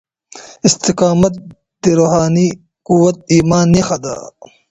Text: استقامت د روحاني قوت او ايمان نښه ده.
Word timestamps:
استقامت 0.67 1.33
د 1.81 1.83
روحاني 1.99 2.47
قوت 2.87 3.17
او 3.21 3.25
ايمان 3.33 3.65
نښه 3.73 3.97
ده. 4.03 4.15